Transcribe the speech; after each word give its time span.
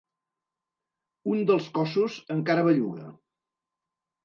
Un 1.35 1.43
dels 1.51 1.69
cossos 1.77 2.17
encara 2.39 2.67
belluga. 2.71 3.09